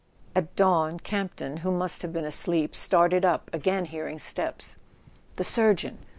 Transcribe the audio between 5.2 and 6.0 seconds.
The surgeon?